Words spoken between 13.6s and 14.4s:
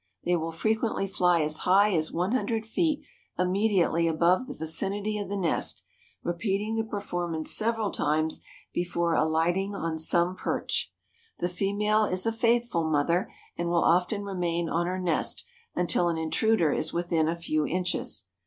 will often